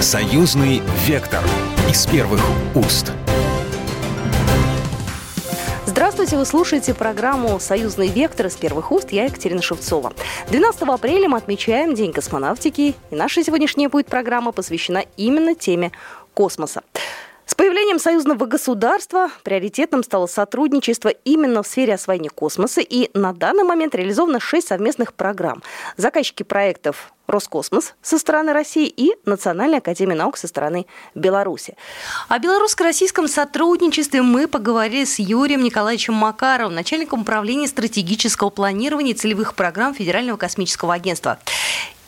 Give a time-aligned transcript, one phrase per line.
[0.00, 1.42] Союзный вектор
[1.90, 2.40] из первых
[2.76, 3.10] уст.
[5.86, 9.10] Здравствуйте, вы слушаете программу «Союзный вектор» из первых уст.
[9.10, 10.12] Я Екатерина Шевцова.
[10.50, 15.90] 12 апреля мы отмечаем День космонавтики, и наша сегодняшняя будет программа посвящена именно теме
[16.32, 16.82] космоса.
[17.58, 23.96] Появлением союзного государства приоритетным стало сотрудничество именно в сфере освоения космоса, и на данный момент
[23.96, 25.60] реализовано шесть совместных программ.
[25.96, 30.86] Заказчики проектов Роскосмос со стороны России и Национальная академия наук со стороны
[31.16, 31.76] Беларуси.
[32.28, 39.56] О белорусско-российском сотрудничестве мы поговорили с Юрием Николаевичем Макаровым, начальником управления стратегического планирования и целевых
[39.56, 41.40] программ Федерального космического агентства.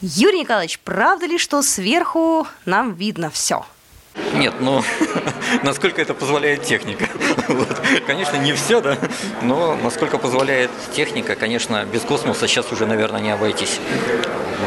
[0.01, 3.67] Юрий Николаевич, правда ли, что сверху нам видно все?
[4.35, 4.83] Нет, ну,
[5.63, 7.07] насколько это позволяет техника.
[7.51, 7.81] Вот.
[8.07, 8.97] Конечно, не все, да,
[9.43, 13.81] но насколько позволяет техника, конечно, без космоса сейчас уже, наверное, не обойтись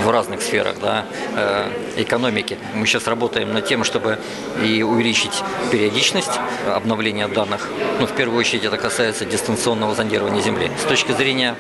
[0.04, 2.58] в разных сферах да, э, экономики.
[2.74, 4.20] Мы сейчас работаем над тем, чтобы
[4.62, 7.70] и увеличить периодичность обновления данных.
[8.00, 10.70] Ну, в первую очередь это касается дистанционного зондирования Земли.
[10.82, 11.56] С точки зрения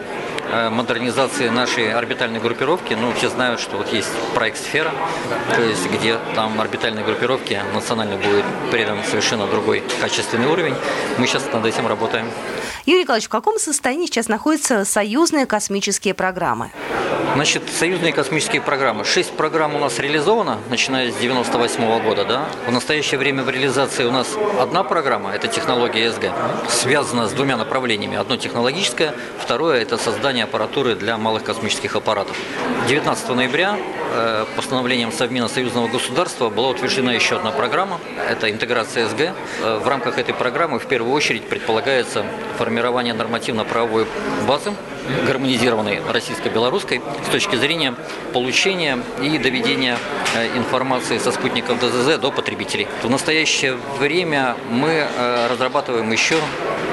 [0.71, 2.93] модернизации нашей орбитальной группировки.
[2.93, 4.91] Ну, все знают, что вот есть проект «Сфера»,
[5.55, 10.75] то есть где там орбитальной группировке национально будет передан совершенно другой качественный уровень.
[11.17, 12.27] Мы сейчас над этим работаем.
[12.85, 16.71] Юрий Николаевич, в каком состоянии сейчас находятся союзные космические программы?
[17.35, 19.05] Значит, союзные космические программы.
[19.05, 22.25] Шесть программ у нас реализовано, начиная с 98 года.
[22.25, 22.45] Да?
[22.67, 26.31] В настоящее время в реализации у нас одна программа, это технология СГ,
[26.69, 28.17] связана с двумя направлениями.
[28.17, 32.37] Одно технологическое, второе– это создание аппаратуры для малых космических аппаратов.
[32.87, 33.77] 19 ноября
[34.55, 39.33] постановлением Совмина Союзного государства была утверждена еще одна программа, это интеграция СГ.
[39.61, 42.25] Э, в рамках этой программы в первую очередь предполагается
[42.57, 44.07] формирование нормативно-правовой
[44.47, 44.73] базы
[45.27, 47.93] гармонизированной российско-белорусской с точки зрения
[48.31, 49.97] получения и доведения
[50.35, 52.87] э, информации со спутников ДЗЗ до потребителей.
[53.01, 56.35] В настоящее время мы э, разрабатываем еще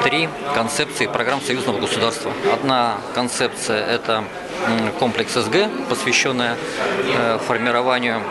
[0.04, 2.32] три концепции программ союзного государства.
[2.52, 4.24] Одна концепция– это
[4.98, 6.56] комплекс СГ, посвященная
[7.16, 8.22] э, формированию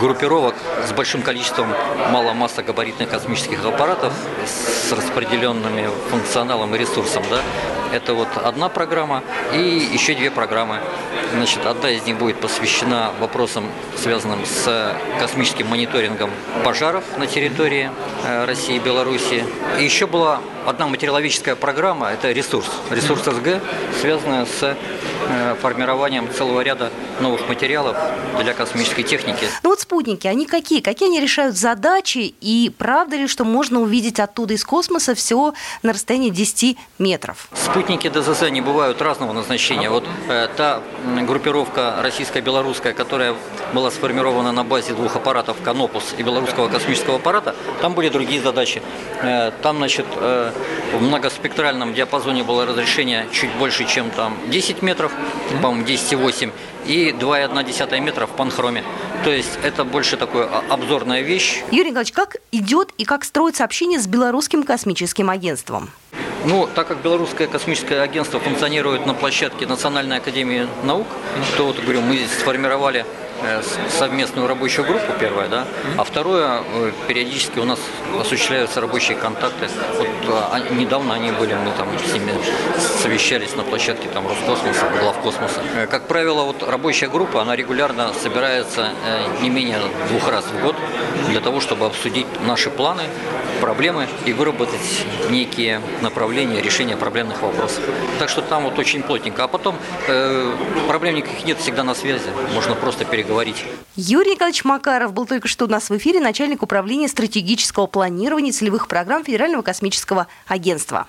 [0.00, 0.54] группировок
[0.86, 1.68] с большим количеством
[2.10, 4.12] маломассогабаритных космических аппаратов
[4.46, 7.22] с распределенными функционалом и ресурсом.
[7.30, 7.40] Да?
[7.92, 9.22] Это вот одна программа
[9.52, 9.58] и
[9.92, 10.78] еще две программы.
[11.34, 13.64] Значит, одна из них будет посвящена вопросам,
[13.96, 16.30] связанным с космическим мониторингом
[16.64, 17.90] пожаров на территории
[18.24, 19.44] э, России и Беларуси.
[19.78, 23.60] И еще была одна материаловедческая программа, это ресурс, ресурс СГ,
[24.00, 24.76] связанная с
[25.60, 27.96] формированием целого ряда новых материалов
[28.40, 29.46] для космической техники.
[29.62, 30.80] Ну вот спутники, они какие?
[30.80, 32.34] Какие они решают задачи?
[32.40, 37.48] И правда ли, что можно увидеть оттуда из космоса все на расстоянии 10 метров?
[37.54, 39.90] Спутники ДЗЗ не бывают разного назначения.
[39.90, 40.82] Вот э, та
[41.26, 43.34] группировка российско-белорусская, которая
[43.72, 48.82] была сформирована на базе двух аппаратов «Канопус» и белорусского космического аппарата, там были другие задачи.
[49.22, 50.52] Э, там, значит, э,
[50.92, 55.12] в многоспектральном диапазоне было разрешение чуть больше, чем там 10 метров,
[55.60, 56.50] по-моему, 10,8
[56.86, 58.84] и 2,1 метра в панхроме.
[59.24, 61.62] То есть это больше такая обзорная вещь.
[61.70, 65.90] Юрий Николаевич, как идет и как строится общение с Белорусским космическим агентством?
[66.44, 71.06] Ну, так как Белорусское космическое агентство функционирует на площадке Национальной академии наук,
[71.56, 73.31] то вот, говорю, мы сформировали Э,
[73.90, 75.66] совместную рабочую группу, первое, да,
[75.96, 77.78] а второе, э, периодически у нас
[78.20, 79.68] осуществляются рабочие контакты.
[79.98, 82.32] Вот а, недавно они были, мы там с ними
[83.02, 85.62] совещались на площадке там Роскосмоса, главкосмоса.
[85.76, 88.90] Э, как правило, вот рабочая группа, она регулярно собирается
[89.40, 89.78] не менее
[90.08, 90.76] двух раз в год
[91.28, 93.02] для того, чтобы обсудить наши планы,
[93.60, 97.84] проблемы и выработать некие направления решения проблемных вопросов.
[98.18, 99.44] Так что там вот очень плотненько.
[99.44, 99.76] А потом
[100.08, 100.52] э,
[100.88, 102.28] проблем никаких нет, всегда на связи.
[102.54, 103.31] Можно просто переговорить.
[103.96, 108.88] Юрий Николаевич Макаров был только что у нас в эфире, начальник управления стратегического планирования целевых
[108.88, 111.06] программ Федерального космического агентства.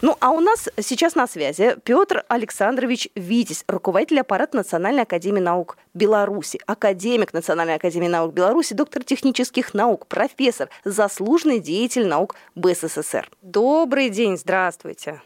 [0.00, 5.76] Ну, а у нас сейчас на связи Петр Александрович Витязь, руководитель аппарата Национальной академии наук
[5.94, 13.28] Беларуси, академик Национальной академии наук Беларуси, доктор технических наук, профессор, заслуженный деятель наук БССР.
[13.42, 15.20] Добрый день, здравствуйте.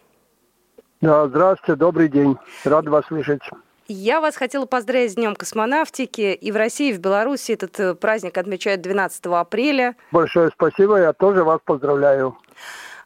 [1.03, 2.37] Да, здравствуйте, добрый день.
[2.65, 3.43] Рад вас слышать.
[3.91, 6.35] Я вас хотела поздравить с Днем космонавтики.
[6.35, 9.97] И в России, и в Беларуси этот э, праздник отмечают 12 апреля.
[10.13, 12.37] Большое спасибо, я тоже вас поздравляю.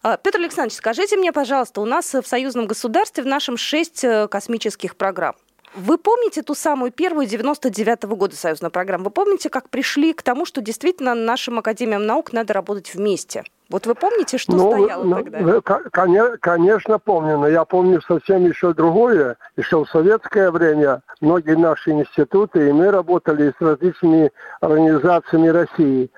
[0.02, 4.26] А, Петр Александрович, скажите мне, пожалуйста, у нас в союзном государстве в нашем шесть э,
[4.26, 5.36] космических программ.
[5.76, 9.04] Вы помните ту самую первую 99 -го года союзную программу?
[9.04, 13.44] Вы помните, как пришли к тому, что действительно нашим академиям наук надо работать вместе?
[13.72, 16.36] Вот вы помните, что ну, стояло ну, тогда?
[16.40, 19.38] Конечно, помню, но я помню совсем еще другое.
[19.56, 24.30] Еще в советское время многие наши институты, и мы работали с различными
[24.60, 26.10] организациями России.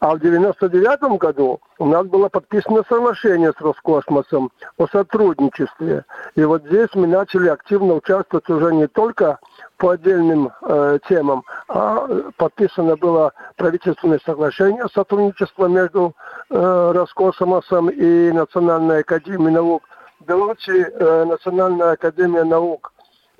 [0.00, 6.04] А в 99 году у нас было подписано соглашение с Роскосмосом о сотрудничестве.
[6.34, 9.38] И вот здесь мы начали активно участвовать уже не только
[9.76, 16.14] по отдельным э, темам, а подписано было правительственное соглашение о сотрудничестве между
[16.50, 19.82] э, Роскосмосом и Национальной академией наук.
[20.20, 22.92] В Беларуси э, Национальная академия наук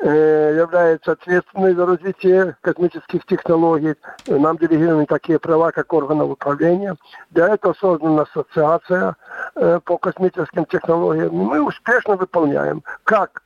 [0.04, 3.94] Э, является ответственной за развитие космических технологий.
[4.26, 6.96] Нам делегированы такие права, как органов управления.
[7.30, 9.14] Для этого создана ассоциация
[9.54, 11.32] э, по космическим технологиям.
[11.32, 13.44] Мы успешно выполняем как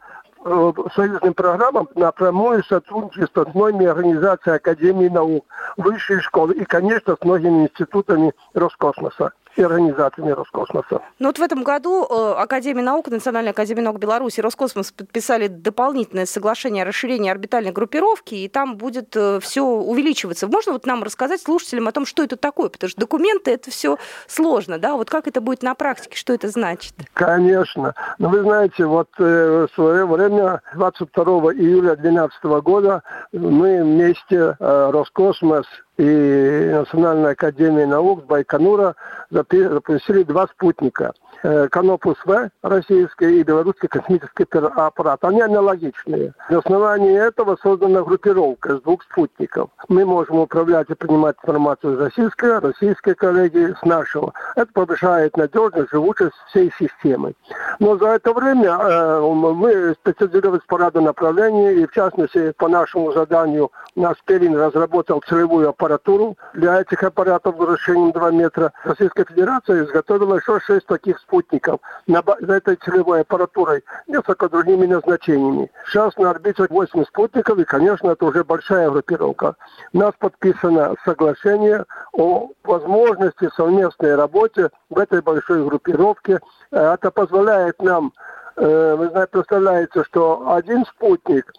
[0.95, 5.45] союзным программам напрямую сотрудничество с многими организациями Академии наук,
[5.77, 11.01] высшей школы и, конечно, с многими институтами Роскосмоса и организациями Роскосмоса.
[11.19, 15.49] Ну вот в этом году э, Академия наук, Национальная академия наук Беларуси и Роскосмос подписали
[15.49, 20.47] дополнительное соглашение о расширении орбитальной группировки, и там будет э, все увеличиваться.
[20.47, 22.69] Можно вот нам рассказать слушателям о том, что это такое?
[22.69, 24.95] Потому что документы это все сложно, да?
[24.97, 26.95] Вот как это будет на практике, что это значит?
[27.15, 27.95] Конечно.
[28.19, 31.25] Но ну, вы знаете, вот э, в свое время, 22
[31.55, 35.67] июля 2012 года, мы вместе, Роскосмос
[35.99, 38.97] и Национальная академия наук Байконура
[39.31, 41.13] запустили два спутника–
[41.43, 45.25] Э, Канопус-В российский и белорусский космический аппарат.
[45.25, 46.33] Они аналогичные.
[46.49, 49.71] На основании этого создана группировка с двух спутников.
[49.89, 54.33] Мы можем управлять и принимать информацию с российской, российской коллеги, с нашего.
[54.55, 57.35] Это повышает надежность, живучесть всей системы.
[57.79, 63.13] Но за это время э, мы специализировались по ряду направлений, и в частности по нашему
[63.13, 68.73] заданию наш Пелин разработал целевую аппаратуру для этих аппаратов выращением 2 метра.
[68.85, 75.71] Российская Федерация изготовила еще 6 таких спутников на, за этой целевой аппаратурой, несколько другими назначениями.
[75.87, 79.57] Сейчас на орбите 8 спутников, и, конечно, это уже большая группировка.
[79.93, 86.41] У нас подписано соглашение о возможности совместной работе в этой большой группировке.
[86.71, 88.13] Э, это позволяет нам
[88.57, 91.53] э, вы знаете, представляете, что один спутник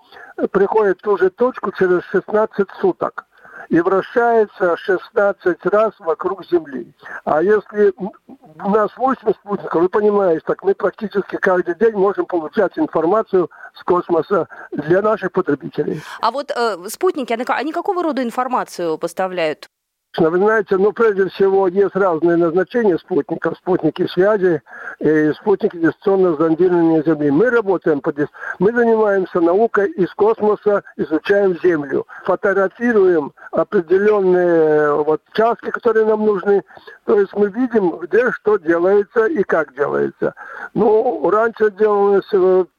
[0.52, 3.27] приходит в ту же точку через 16 суток
[3.70, 6.94] и вращается 16 раз вокруг Земли.
[7.26, 12.78] А если у нас 8 спутников, вы понимаете, так мы практически каждый день можем получать
[12.78, 16.02] информацию с космоса для наших потребителей.
[16.22, 19.70] А вот э, спутники, они, они какого рода информацию поставляют?
[20.16, 23.56] Вы знаете, ну, прежде всего, есть разные назначения спутников.
[23.58, 24.62] Спутники связи
[25.00, 27.30] и спутники дистанционного зондирования Земли.
[27.30, 28.12] Мы работаем по
[28.58, 32.08] Мы занимаемся наукой из космоса, изучаем Землю.
[32.26, 36.64] Фотографируем определенные вот участки, которые нам нужны.
[37.06, 40.34] То есть мы видим, где что делается и как делается.
[40.74, 42.32] Ну, раньше делалось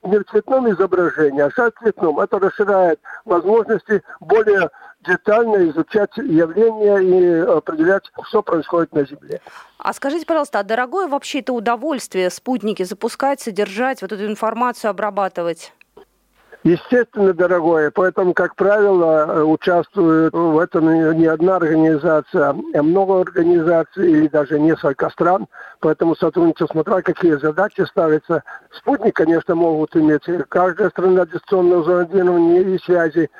[0.02, 2.18] не в цветном изображении, а сейчас в цветном.
[2.18, 4.70] Это расширяет возможности более
[5.06, 9.40] детально изучать явления и определять, что происходит на Земле.
[9.78, 15.72] А скажите, пожалуйста, а дорогое вообще это удовольствие спутники запускать, содержать, вот эту информацию обрабатывать?
[16.64, 24.26] Естественно, дорогое, поэтому, как правило, участвует в этом не одна организация, а много организаций или
[24.26, 25.46] даже несколько стран,
[25.78, 28.42] поэтому сотрудничество, смотря какие задачи ставятся.
[28.72, 33.30] Спутник, конечно, могут иметь каждая страна дистанционного зондирования и связи,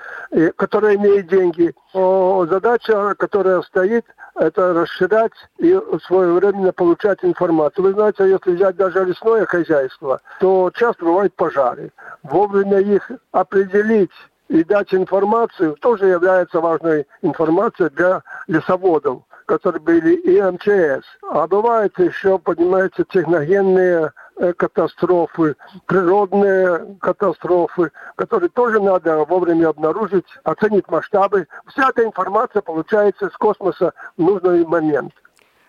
[0.57, 1.75] которая имеет деньги.
[1.95, 4.05] Но задача, которая стоит,
[4.37, 5.77] это расширять и
[6.07, 7.85] своевременно получать информацию.
[7.85, 11.91] Вы знаете, если взять даже лесное хозяйство, то часто бывают пожары.
[12.23, 14.11] Вовремя их определить
[14.49, 21.05] и дать информацию тоже является важной информацией для лесоводов, которые были и МЧС.
[21.31, 30.89] А бывает еще, понимаете, техногенные э, катастрофы, природные катастрофы, которые тоже надо вовремя обнаружить, оценить
[30.89, 31.47] масштабы.
[31.67, 35.13] Вся эта информация получается из космоса в нужный момент.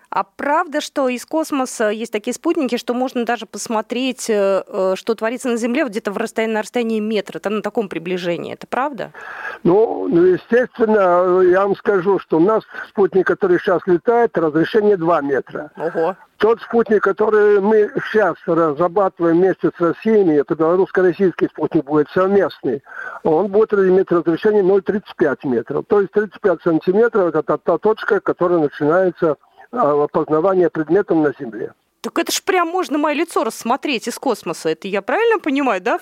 [0.09, 5.13] А правда, что из космоса есть такие спутники, что можно даже посмотреть, э, э, что
[5.13, 8.53] творится на Земле вот где-то в расстоянии, на расстоянии метра, там на таком приближении.
[8.53, 9.11] Это правда?
[9.63, 15.21] Ну, ну, естественно, я вам скажу, что у нас спутник, который сейчас летает, разрешение 2
[15.21, 15.71] метра.
[15.77, 16.15] Ого.
[16.37, 22.81] Тот спутник, который мы сейчас разрабатываем вместе с Россией, это белорусско-российский спутник будет совместный,
[23.23, 25.85] он будет иметь разрешение 0,35 метров.
[25.87, 29.35] То есть 35 сантиметров– это та, та точка, которая начинается
[29.71, 31.73] а, опознавания предметов на Земле.
[32.01, 34.69] Так это ж прям можно мое лицо рассмотреть из космоса.
[34.69, 35.99] Это я правильно понимаю, да?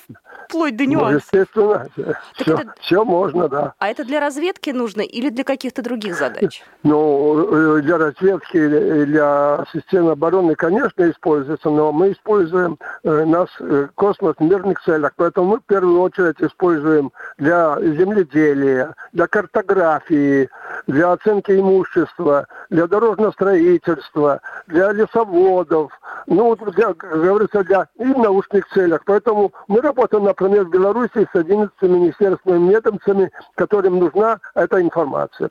[0.48, 1.24] Вплоть до Ну, нюансов.
[1.24, 1.88] естественно,
[2.36, 3.74] все, это- все можно, да.
[3.80, 6.64] А это для разведки нужно или для каких-то других задач?
[6.84, 13.26] Ну, э, для разведки, и для системы обороны, конечно, используется, но мы используем э,
[13.60, 20.50] э, космос в мирных целях, поэтому мы в первую очередь используем для земледелия, для картографии,
[20.86, 25.87] для оценки имущества, для дорожного строительства, для лесоводов,
[26.28, 29.02] ну, вот для, как говорится, для и в научных целях.
[29.06, 35.50] Поэтому мы работаем, например, в Беларуси с 11 министерствами ведомствами, которым нужна эта информация.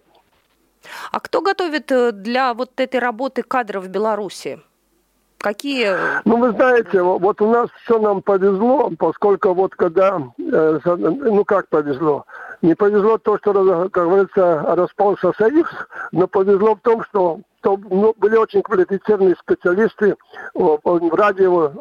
[1.12, 4.60] А кто готовит э, для вот этой работы кадров в Беларуси?
[5.38, 5.86] Какие...
[5.88, 10.78] э, Ну, вы знаете, во- вот у нас все нам повезло, поскольку вот когда, э,
[10.84, 12.24] ну как повезло,
[12.62, 15.66] не повезло то, что, как говорится, распался союз,
[16.12, 20.16] но повезло в том, что то, ну, были очень квалифицированные специалисты
[20.54, 21.72] в радио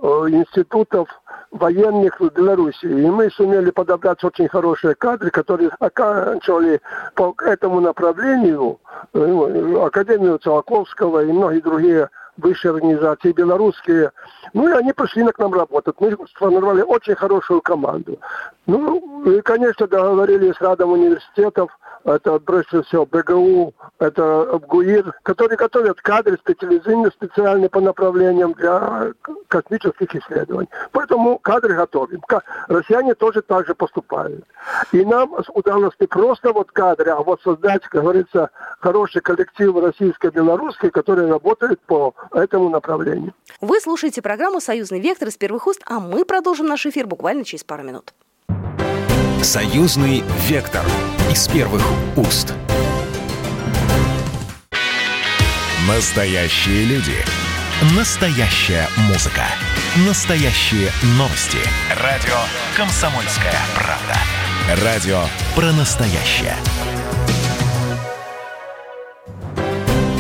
[1.52, 2.86] военных в Беларуси.
[2.86, 6.82] И мы сумели подобрать очень хорошие кадры, которые оканчивали
[7.14, 8.80] по этому направлению
[9.14, 14.12] э, Академию Циолковского и многие другие высшие организации, белорусские.
[14.54, 15.96] Ну и они пришли к нам работать.
[16.00, 18.20] Мы сформировали очень хорошую команду.
[18.66, 26.00] Ну и, конечно, договорились с радом университетов, это прежде всего БГУ, это ГУИР, которые готовят
[26.02, 29.12] кадры специализированные, специальные по направлениям для
[29.48, 30.70] космических исследований.
[30.92, 32.22] Поэтому кадры готовим.
[32.68, 34.46] Россияне тоже так же поступают.
[34.92, 40.92] И нам удалось не просто вот кадры, а вот создать, как говорится, хороший коллектив российско-белорусский,
[40.92, 43.34] который работает по этому направлению.
[43.62, 47.64] Вы слушаете программу «Союзный вектор» из первых уст, а мы продолжим наш эфир буквально через
[47.64, 48.14] пару минут.
[49.42, 50.84] Союзный вектор
[51.32, 51.84] из первых
[52.18, 52.54] уст.
[55.88, 57.14] Настоящие люди.
[57.96, 59.44] Настоящая музыка.
[60.08, 61.60] Настоящие новости.
[62.02, 62.34] Радио
[62.76, 64.84] «Комсомольская правда».
[64.84, 65.22] Радио
[65.56, 66.56] про настоящее.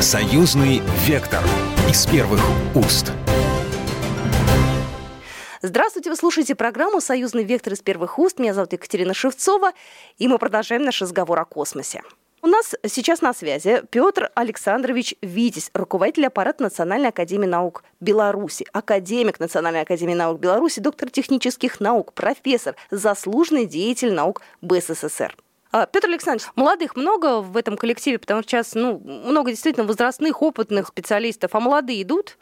[0.01, 1.41] Союзный вектор
[1.89, 2.41] из первых
[2.75, 3.13] уст.
[5.61, 8.37] Здравствуйте, вы слушаете программу «Союзный вектор» из первых уст.
[8.37, 9.71] Меня зовут Екатерина Шевцова,
[10.17, 12.01] и мы продолжаем наш разговор о космосе.
[12.41, 19.39] У нас сейчас на связи Петр Александрович Витязь, руководитель аппарата Национальной академии наук Беларуси, академик
[19.39, 25.35] Национальной академии наук Беларуси, доктор технических наук, профессор, заслуженный деятель наук БССР.
[25.77, 30.41] А, Петр Александрович, молодых много в этом коллективе, потому что сейчас ну, много действительно возрастных,
[30.41, 32.37] опытных специалистов, а молодые идут?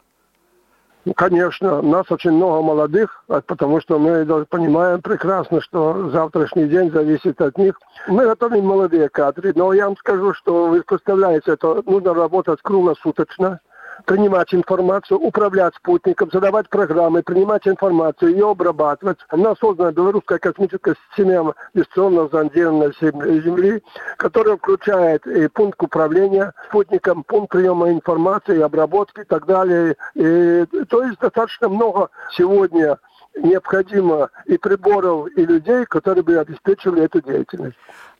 [1.04, 6.92] Ну, Конечно, нас очень много молодых, а потому что мы понимаем прекрасно, что завтрашний день
[6.92, 7.80] зависит от них.
[8.06, 13.58] Мы готовим молодые кадры, но я вам скажу, что вы представляете, это нужно работать круглосуточно,
[14.04, 19.18] принимать информацию, управлять спутником, задавать программы, принимать информацию, ее обрабатывать.
[19.32, 23.82] У нас создана белорусская космическая система дистанционного зондирования Зем- Земли,
[24.16, 29.96] которая включает и пункт управления спутником, пункт приема информации, обработки и так далее.
[30.14, 32.98] И, то есть достаточно много сегодня
[33.36, 37.76] необходимо и приборов, и людей, которые бы обеспечивали эту деятельность.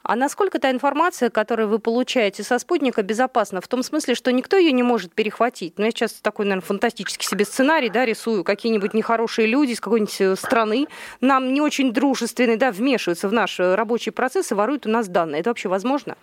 [0.06, 3.62] А насколько та информация, которую вы получаете со спутника, безопасна?
[3.62, 5.78] В том смысле, что никто ее не может перехватить.
[5.78, 8.44] Ну, я сейчас такой, наверное, фантастический себе сценарий, да, рисую.
[8.44, 10.88] Какие-нибудь нехорошие люди из какой-нибудь э, страны,
[11.23, 15.09] нам не очень дружественные, да, вмешиваются в наш э, рабочий процесс и воруют у нас
[15.09, 15.40] данные.
[15.40, 16.16] Это вообще возможно?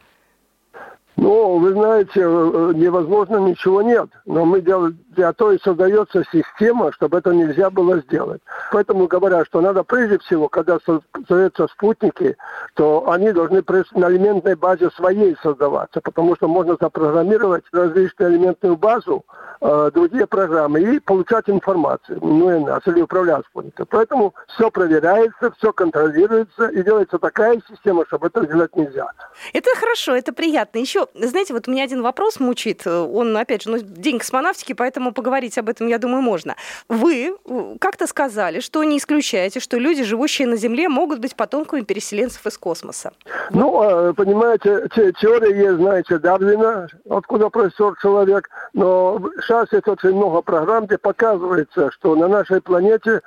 [1.17, 4.09] Ну, вы знаете, э, невозможно ничего нет.
[4.25, 8.41] Но мы делаем, для того и создается система, чтобы это нельзя было сделать.
[8.71, 12.37] Поэтому говорят, что надо прежде всего, когда создаются спутники,
[12.75, 13.61] то они должны
[13.93, 19.25] на элементной базе своей создаваться, потому что можно запрограммировать различную элементную базу,
[19.59, 23.87] э, другие программы и получать информацию, ну, нас, или управлять спутником.
[23.89, 29.11] Поэтому все проверяется, все контролируется и делается такая система, чтобы это делать нельзя.
[29.53, 30.79] Это хорошо, это приятно.
[30.79, 32.85] Еще, знаете, вот у меня один вопрос мучит.
[32.87, 36.55] Он, опять же, ну, день космонавтики, поэтому поговорить об этом, я думаю, можно.
[36.89, 41.81] Вы э, как-то сказали, что не исключаете, что люди, живущие на Земле, могут быть потомками
[41.81, 43.11] переселенцев из космоса.
[43.51, 50.15] Ну, э, понимаете, те- теория есть, знаете, Дарвина, откуда профессор человек, но сейчас есть очень
[50.15, 53.21] много программ, где показывается, что на нашей планете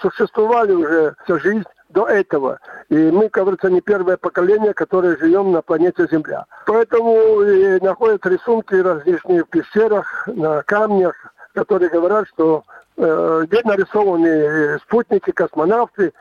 [0.00, 2.58] существовали уже вся жизнь до этого.
[2.88, 6.46] И мы, как говорится, не первое поколение, которое живем на планете Земля.
[6.66, 11.14] Поэтому и находят рисунки различные в пещерах, на камнях,
[11.54, 12.64] которые говорят, что
[12.96, 16.12] э, где нарисованы спутники, космонавты.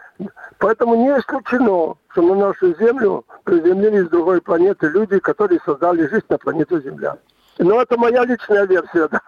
[0.57, 6.25] Поэтому не исключено, что на нашу Землю приземлились с другой планеты люди, которые создали жизнь
[6.29, 7.17] на планете Земля.
[7.57, 9.21] Но это моя личная версия, да.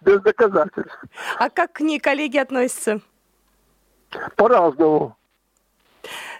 [0.00, 0.98] без доказательств.
[1.38, 3.00] А как к ней коллеги относятся?
[4.36, 5.16] По-разному.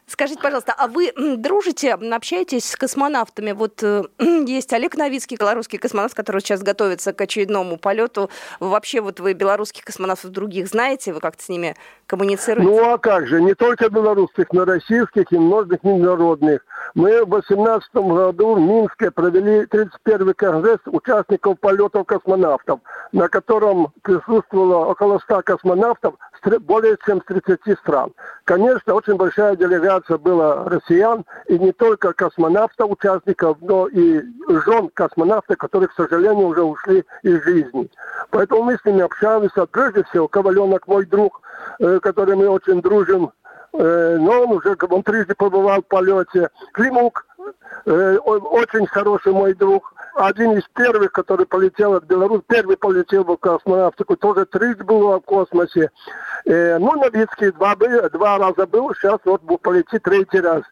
[0.07, 3.53] Скажите, пожалуйста, а вы дружите, общаетесь с космонавтами?
[3.53, 4.05] Вот э,
[4.47, 8.31] есть Олег Новицкий, белорусский космонавт, который сейчас готовится к очередному полету.
[8.61, 11.13] Вообще, вот вы белорусских космонавтов других знаете?
[11.13, 11.75] Вы как-то с ними
[12.07, 12.71] коммуницируете?
[12.71, 13.41] Ну, а как же?
[13.41, 16.61] Не только белорусских, но и российских и многих международных.
[16.95, 22.79] Мы в 2018 году в Минске провели 31-й конгресс участников полетов космонавтов,
[23.11, 26.15] на котором присутствовало около 100 космонавтов
[26.61, 28.13] более чем с 30 стран.
[28.45, 35.59] Конечно, очень большая делегация была россиян, и не только космонавтов, участников, но и жен космонавтов,
[35.59, 37.91] которые, к сожалению, уже ушли из жизни.
[38.31, 39.67] Поэтому мы с ними общаемся.
[39.67, 41.43] Прежде всего, Коваленок, мой друг,
[41.81, 43.33] э, который мы очень дружим,
[44.19, 46.49] но он уже он трижды побывал в полете.
[46.73, 47.27] Климук,
[47.87, 53.37] э, очень хороший мой друг один из первых, который полетел от Беларуси, первый полетел в
[53.37, 55.91] космонавтику, тоже трижды был в космосе.
[56.45, 60.63] Э, ну, Новицкий два, два раза был, сейчас вот полетит третий раз.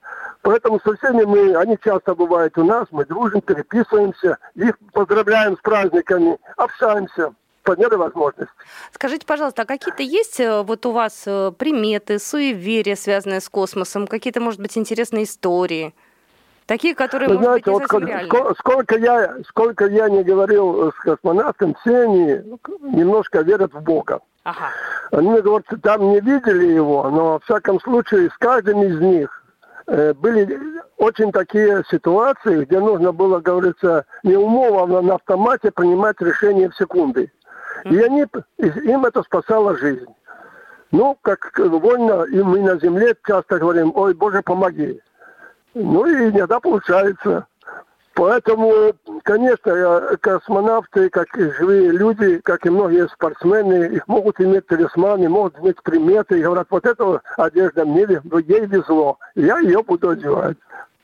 [0.43, 5.61] Поэтому со всеми мы, они часто бывают у нас, мы дружим, переписываемся, их поздравляем с
[5.61, 7.33] праздниками, общаемся
[7.63, 8.53] по мере возможности.
[8.93, 14.07] Скажите, пожалуйста, а какие-то есть э, вот у вас э, приметы, суеверия, связанные с космосом,
[14.07, 15.95] какие-то, может быть, интересные истории?
[16.67, 21.75] Такие, которые, Вы знаете, быть, вот сколько, сколько, я, сколько я не говорил с космонавтом,
[21.81, 22.41] все они
[22.81, 24.21] немножко верят в Бога.
[24.45, 24.71] Ага.
[25.11, 29.45] Они мне говорят, там не видели его, но в всяком случае с каждым из них
[29.87, 30.59] э, были
[30.97, 36.77] очень такие ситуации, где нужно было, говорится, не умом, а на автомате принимать решения в
[36.77, 37.31] секунды.
[37.85, 38.27] И они,
[38.59, 40.07] им это спасало жизнь.
[40.91, 45.01] Ну, как вольно, и мы на земле часто говорим, ой, Боже, помоги.
[45.75, 47.47] Ну и иногда получается.
[48.15, 55.31] Поэтому, конечно, космонавты, как и живые люди, как и многие спортсмены, их могут иметь талисманы,
[55.31, 60.59] могут иметь приметы, и говорят, вот эта одежда мне, ей везло, я ее буду одевать.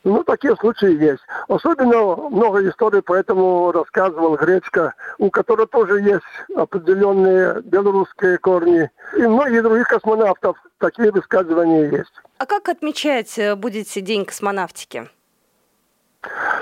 [0.08, 1.22] Ну, такие случаи есть.
[1.48, 6.24] Особенно много историй, поэтому рассказывал Гречка, у которого тоже есть
[6.56, 8.90] определенные белорусские корни.
[9.18, 12.12] И многие других космонавтов такие высказывания есть.
[12.38, 15.10] А как отмечать э, будете День космонавтики?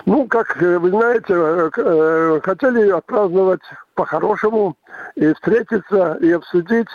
[0.07, 3.63] Ну, как э, вы знаете, э, хотели отпраздновать
[3.95, 4.77] по-хорошему
[5.15, 6.89] и встретиться, и обсудить.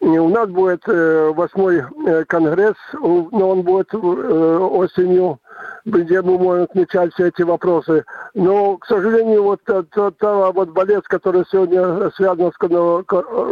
[0.00, 1.82] И у нас будет восьмой
[2.26, 5.40] конгресс, но он будет осенью
[5.86, 8.04] где мы можем отмечать все эти вопросы.
[8.34, 12.56] Но, к сожалению, вот та, вот болезнь, которая сегодня связана с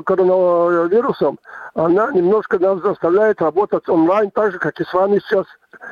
[0.04, 1.38] коронавирусом,
[1.74, 5.46] она немножко нас заставляет работать онлайн, так же, как и с вами сейчас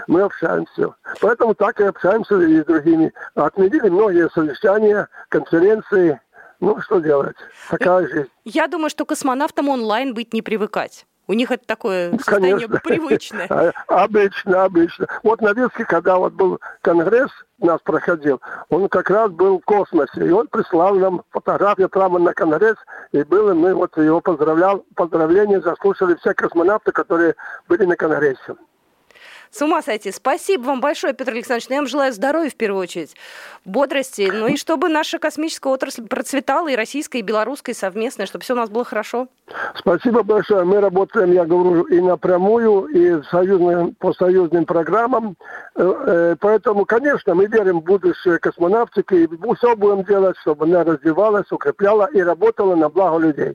[0.09, 0.95] мы общаемся.
[1.21, 3.13] Поэтому так и общаемся и с другими.
[3.35, 6.21] Отменили многие совещания, конференции.
[6.61, 7.37] Ну, что делать?
[7.71, 8.31] Такая жизнь.
[8.45, 11.07] Я думаю, что космонавтам онлайн быть не привыкать.
[11.29, 12.81] У них это такое состояние Конечно.
[12.81, 13.73] привычное.
[13.87, 15.07] Обычно, обычно.
[15.23, 20.27] Вот на Виске, когда вот был конгресс, нас проходил, он как раз был в космосе,
[20.27, 22.77] и он прислал нам фотографию прямо на конгресс,
[23.13, 27.37] и было, мы вот его поздравлял, поздравления заслушали все космонавты, которые
[27.69, 28.57] были на конгрессе.
[29.53, 30.11] С ума сойти.
[30.11, 31.69] Спасибо вам большое, Петр Александрович.
[31.69, 33.15] Ну, я вам желаю здоровья в первую очередь,
[33.67, 34.31] бодрости.
[34.33, 38.55] Ну и чтобы наша космическая отрасль процветала, и российская, и белорусская, и совместная, чтобы все
[38.55, 39.29] у нас было хорошо.
[39.75, 40.65] Спасибо большое.
[40.65, 45.37] Мы работаем, я говорю, и напрямую, и союзным, по союзным программам.
[45.75, 50.83] Э, э, поэтому, конечно, мы верим в будущее космонавтики, и все будем делать, чтобы она
[50.83, 53.53] развивалась, укрепляла и работала на благо людей.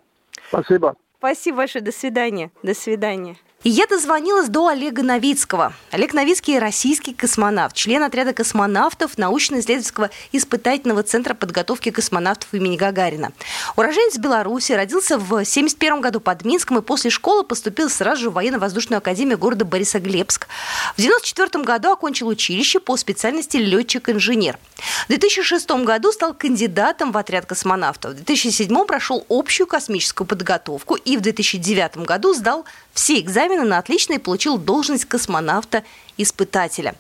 [0.47, 0.95] Спасибо.
[1.17, 1.83] Спасибо большое.
[1.83, 2.51] До свидания.
[2.61, 3.37] До свидания.
[3.63, 5.73] И я дозвонилась до Олега Новицкого.
[5.89, 13.33] Олег Новицкий– российский космонавт, член отряда космонавтов научно-исследовательского испытательного центра подготовки космонавтов имени Гагарина.
[13.75, 18.33] Уроженец Беларуси, родился в 1971 году под Минском и после школы поступил сразу же в
[18.33, 20.47] военно-воздушную академию города Борисоглебск.
[20.95, 24.59] В 1994 году окончил училище по специальности летчик-инженер.
[25.05, 28.11] В 2006 году стал кандидатом в отряд космонавтов.
[28.11, 34.13] В 2007 прошел общую космическую подготовку и в 2009 году сдал все экзамены на отлично
[34.13, 36.95] и получил должность космонавта-испытателя.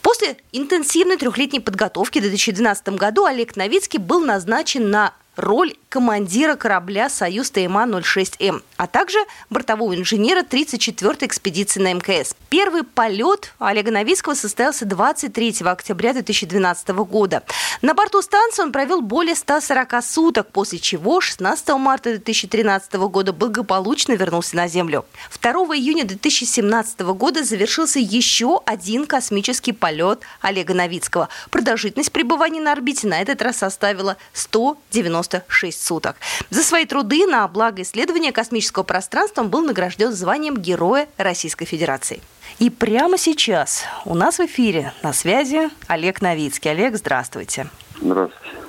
[0.00, 7.10] После интенсивной трехлетней подготовки в 2012 году Олег Новицкий был назначен на роль командира корабля
[7.10, 9.18] «Союз ТМА-06М», а также
[9.50, 12.34] бортового инженера 34-й экспедиции на МКС.
[12.48, 17.42] Первый полет Олега Новицкого состоялся 23 октября 2012 года.
[17.82, 24.14] На борту станции он провел более 140 суток, после чего 16 марта 2013 года благополучно
[24.14, 25.04] вернулся на Землю.
[25.42, 31.28] 2 июня 2017 года завершился еще один космический полет Олега Новицкого.
[31.50, 36.16] Продолжительность пребывания на орбите на этот раз составила 196 суток.
[36.50, 42.20] За свои труды на благо исследования космического пространства он был награжден званием Героя Российской Федерации.
[42.58, 46.70] И прямо сейчас у нас в эфире на связи Олег Новицкий.
[46.70, 47.68] Олег, здравствуйте.
[48.00, 48.62] Здравствуйте.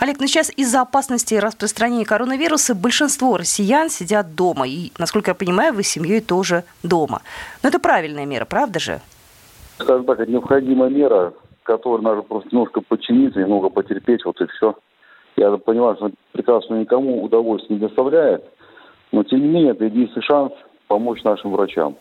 [0.00, 4.66] Олег, ну сейчас из-за опасности распространения коронавируса большинство россиян сидят дома.
[4.66, 7.22] И, насколько я понимаю, вы с семьей тоже дома.
[7.62, 9.00] Но это правильная мера, правда же?
[9.78, 14.74] Скажем так, это необходимая мера, которой надо просто немножко подчиниться, немного потерпеть, вот и все.
[15.38, 18.42] Я понимаю, что прекрасно никому удовольствия не доставляет,
[19.12, 20.52] но тем не менее это единственный шанс
[20.88, 21.96] помочь нашим врачам.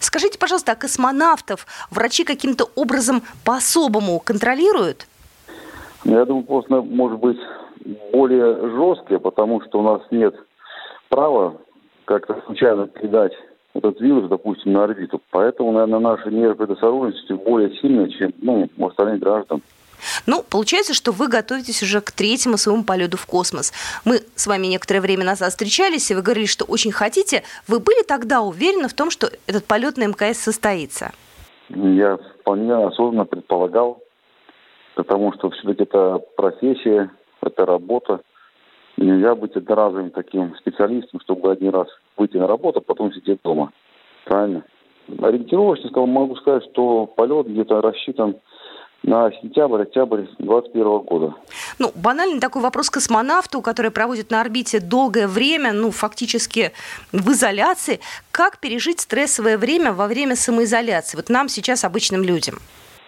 [0.00, 5.06] Скажите, пожалуйста, а космонавтов врачи каким-то образом по-особому контролируют?
[6.04, 7.38] Ну, я думаю, просто может быть
[8.12, 10.34] более жесткие, потому что у нас нет
[11.08, 11.54] права
[12.06, 13.32] как-то случайно передать
[13.72, 15.20] этот вирус, допустим, на орбиту.
[15.30, 19.62] Поэтому, наверное, наши меры предосторожности более сильные, чем ну, у остальных граждан.
[20.26, 23.72] Ну, получается, что вы готовитесь уже к третьему своему полету в космос.
[24.04, 27.42] Мы с вами некоторое время назад встречались, и вы говорили, что очень хотите.
[27.68, 31.12] Вы были тогда уверены в том, что этот полет на МКС состоится?
[31.68, 34.02] Я вполне осознанно предполагал,
[34.94, 37.10] потому что все-таки это профессия,
[37.42, 38.20] это работа.
[38.96, 43.40] И нельзя быть одноразовым таким специалистом, чтобы один раз выйти на работу, а потом сидеть
[43.42, 43.72] дома.
[44.24, 44.64] Правильно?
[45.20, 48.36] Ориентировочно могу сказать, что полет где-то рассчитан
[49.04, 51.34] на сентябрь-октябрь 2021 года.
[51.78, 56.72] Ну, банальный такой вопрос космонавту, который проводит на орбите долгое время, ну, фактически
[57.12, 58.00] в изоляции.
[58.30, 61.16] Как пережить стрессовое время во время самоизоляции?
[61.16, 62.56] Вот нам сейчас, обычным людям.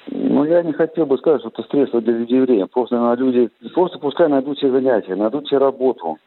[0.08, 2.66] Ну, я не хотел бы сказать, что это стрессово для людей время.
[2.66, 6.18] Просто на люди, просто пускай найдут себе занятия, найдут себе работу.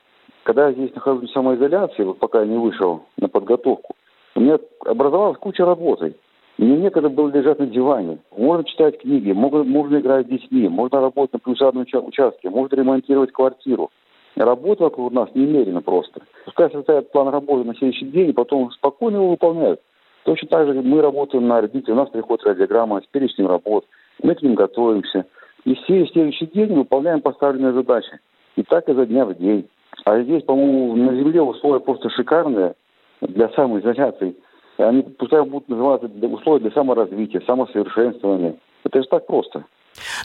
[0.43, 3.95] Когда я здесь нахожусь в самоизоляции, вот пока я не вышел на подготовку,
[4.35, 6.15] у меня образовалась куча работы.
[6.59, 8.17] Мне некогда было лежать на диване.
[8.35, 13.31] Можно читать книги, можно, можно играть с детьми, можно работать на плюсадном участке, можно ремонтировать
[13.31, 13.91] квартиру.
[14.35, 16.19] Работа вокруг нас немерено просто.
[16.43, 19.79] Пускай составят план работы на следующий день, и потом спокойно его выполняют.
[20.25, 23.85] Точно так же мы работаем на орбите, у нас приходит радиограмма с перечнем работ,
[24.21, 25.27] мы к ним готовимся.
[25.63, 28.19] И все следующий день выполняем поставленные задачи.
[28.57, 29.65] И так изо дня в день.
[30.03, 32.73] А здесь, по-моему, на Земле условия просто шикарные
[33.21, 34.35] для самоизоляции–
[34.87, 38.55] они пускай будут называться условия для саморазвития, самосовершенствования.
[38.83, 39.65] Это же так просто.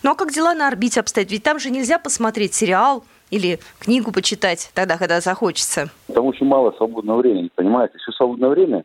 [0.03, 1.31] Ну а как дела на орбите обстоят?
[1.31, 5.91] Ведь там же нельзя посмотреть сериал или книгу почитать тогда, когда захочется.
[6.13, 7.99] Там очень мало свободного времени, понимаете?
[7.99, 8.85] Все свободное время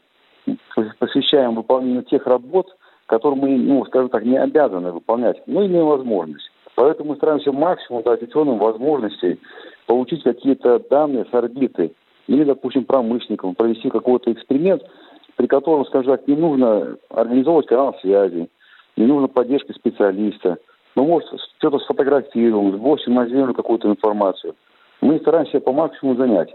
[1.00, 6.50] посвящаем выполнению тех работ, которые мы, ну, скажем так, не обязаны выполнять, но имеем возможность.
[6.76, 9.40] Поэтому мы стараемся максимум дать ученым возможностей
[9.86, 11.92] получить какие-то данные с орбиты
[12.28, 14.82] или, допустим, промышленникам, провести какой-то эксперимент–
[15.40, 18.50] при котором, скажем так, не нужно организовывать канал связи,
[18.98, 20.58] не нужно поддержки специалиста.
[20.96, 24.54] Мы, может, что-то сфотографируем, сбросим на землю какую-то информацию.
[25.00, 26.54] Мы стараемся по максимуму занять.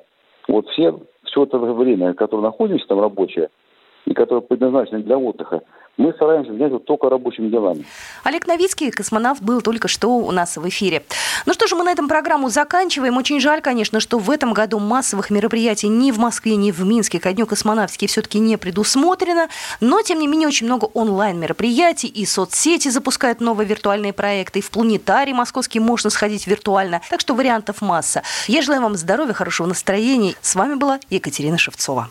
[0.49, 3.49] Вот все, все это время, которое находимся там рабочее,
[4.05, 5.63] и которое предназначено для отдыха,
[5.97, 7.85] мы стараемся заняться только рабочими делами.
[8.25, 11.05] Олег Новицкий, космонавт, был только что у нас в эфире.
[11.47, 13.17] Ну что же, мы на этом программу заканчиваем.
[13.17, 17.21] Очень жаль, конечно, что в этом году массовых мероприятий ни в Москве, ни в Минске
[17.21, 19.49] ко Дню космонавтики все-таки не предусмотрено.
[19.81, 24.71] Но, тем не менее, очень много онлайн-мероприятий, и соцсети запускают новые виртуальные проекты, и в
[24.71, 27.01] планетарий московский можно сходить виртуально.
[27.11, 28.23] Так что вариантов масса.
[28.49, 30.35] Я желаю вам здоровья, хорошего настроения.
[30.41, 32.11] С вами была Екатерина Шевцова.